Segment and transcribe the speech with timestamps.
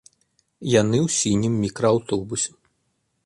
[0.81, 2.51] Яны ў сінім мікрааўтобусе.